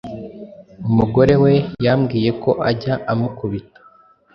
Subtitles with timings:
[0.89, 1.53] umugore we
[1.85, 3.79] yambwiyeko ajya amukubita